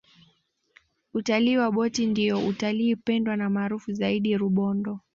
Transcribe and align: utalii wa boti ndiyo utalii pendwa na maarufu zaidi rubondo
utalii 1.13 1.57
wa 1.57 1.71
boti 1.71 2.05
ndiyo 2.05 2.47
utalii 2.47 2.95
pendwa 2.95 3.35
na 3.37 3.49
maarufu 3.49 3.93
zaidi 3.93 4.37
rubondo 4.37 4.99